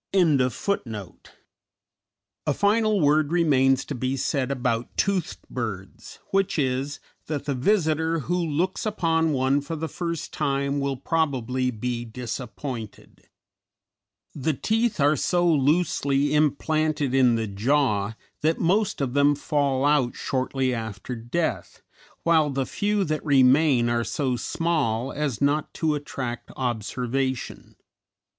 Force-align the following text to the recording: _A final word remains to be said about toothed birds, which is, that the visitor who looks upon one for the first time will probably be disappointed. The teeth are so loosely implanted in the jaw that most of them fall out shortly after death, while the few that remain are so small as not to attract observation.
_A 2.47 2.53
final 2.55 2.99
word 3.01 3.31
remains 3.31 3.85
to 3.85 3.93
be 3.93 4.17
said 4.17 4.49
about 4.49 4.97
toothed 4.97 5.47
birds, 5.47 6.17
which 6.31 6.57
is, 6.57 6.99
that 7.27 7.45
the 7.45 7.53
visitor 7.53 8.21
who 8.21 8.35
looks 8.35 8.87
upon 8.87 9.31
one 9.31 9.61
for 9.61 9.75
the 9.75 9.87
first 9.87 10.33
time 10.33 10.79
will 10.79 10.97
probably 10.97 11.69
be 11.69 12.03
disappointed. 12.03 13.29
The 14.33 14.55
teeth 14.55 14.99
are 14.99 15.15
so 15.15 15.47
loosely 15.47 16.33
implanted 16.33 17.13
in 17.13 17.35
the 17.35 17.45
jaw 17.45 18.13
that 18.41 18.57
most 18.57 19.01
of 19.01 19.13
them 19.13 19.35
fall 19.35 19.85
out 19.85 20.15
shortly 20.15 20.73
after 20.73 21.15
death, 21.15 21.83
while 22.23 22.49
the 22.49 22.65
few 22.65 23.03
that 23.03 23.23
remain 23.23 23.87
are 23.87 24.03
so 24.03 24.35
small 24.35 25.11
as 25.13 25.41
not 25.41 25.75
to 25.75 25.93
attract 25.93 26.49
observation. 26.57 27.75